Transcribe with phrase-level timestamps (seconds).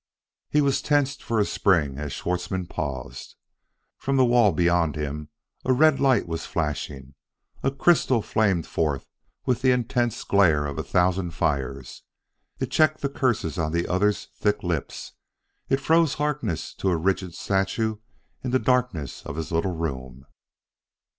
[0.49, 3.35] He was tensed for a spring as Schwartzmann paused.
[3.99, 5.29] From the wall beyond him
[5.63, 7.13] a red light was flashing;
[7.61, 9.05] a crystal flamed forth
[9.45, 12.01] with the intense glare of a thousand fires.
[12.59, 15.11] It checked the curses on the other's thick lips;
[15.69, 17.97] it froze Harkness to a rigid statue
[18.43, 20.25] in the darkness of his little room.